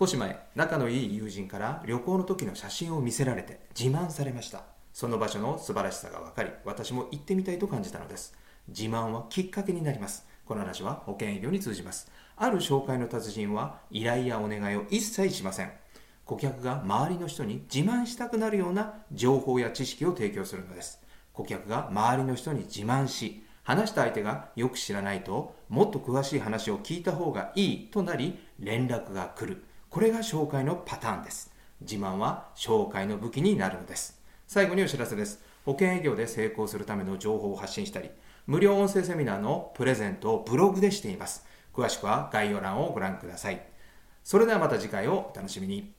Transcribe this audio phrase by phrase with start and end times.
[0.00, 4.62] 少し前仲のいい友人から旅行の時の写真を見せられて自慢されました。
[4.94, 8.34] その場所の素晴らしさが分かり私も行ってみたいと感じたのです。
[8.68, 10.26] 自慢はきっかけになります。
[10.46, 12.10] この話は保険営業に通じます。
[12.38, 15.72] ある紹介の達人は依頼やお願いを一切しません。
[16.24, 20.98] 顧客が周りの人に自慢したくなるような情報や知識を提供するのです。
[21.34, 29.64] 顧客が周りの人に自慢し話した相手がよく知らないともっと詳しい話を聞いた方がいいとなり連絡が来る。
[29.90, 31.52] これが紹介のパターンです。
[31.80, 34.22] 自慢は紹介の武器になるのです。
[34.46, 35.42] 最後にお知らせです。
[35.64, 38.08] 保険営業で成功するための情報を発信したり
[38.46, 41.44] 無料音声セミナーのプレゼントをブログでしています。
[41.74, 43.66] 詳しくは概要欄をご覧ください。
[44.22, 45.92] それではまた次回をお楽しみに。